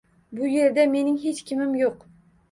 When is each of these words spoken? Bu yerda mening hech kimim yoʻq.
Bu 0.37 0.45
yerda 0.53 0.85
mening 0.93 1.19
hech 1.25 1.41
kimim 1.51 1.75
yoʻq. 1.81 2.01